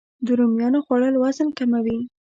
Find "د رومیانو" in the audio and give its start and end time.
0.25-0.79